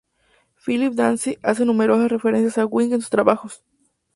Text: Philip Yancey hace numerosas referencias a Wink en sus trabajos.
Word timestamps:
Philip 0.55 0.95
Yancey 0.97 1.37
hace 1.43 1.63
numerosas 1.63 2.09
referencias 2.09 2.57
a 2.57 2.65
Wink 2.65 2.91
en 2.93 3.01
sus 3.01 3.11
trabajos. 3.11 3.63